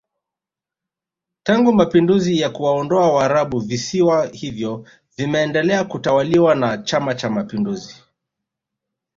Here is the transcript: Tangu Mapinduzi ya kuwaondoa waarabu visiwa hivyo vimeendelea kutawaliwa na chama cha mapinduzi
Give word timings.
Tangu 1.43 1.73
Mapinduzi 1.73 2.39
ya 2.39 2.49
kuwaondoa 2.49 3.13
waarabu 3.13 3.59
visiwa 3.59 4.25
hivyo 4.27 4.87
vimeendelea 5.17 5.83
kutawaliwa 5.83 6.55
na 6.55 6.77
chama 6.77 7.15
cha 7.15 7.29
mapinduzi 7.29 7.95